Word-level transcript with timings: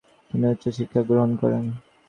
তিনি 0.29 0.45
উচ্চ 0.53 0.63
শিক্ষা 0.77 1.01
গ্রহণ 1.09 1.31
করেন। 1.41 1.63